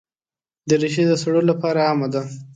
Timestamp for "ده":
2.13-2.21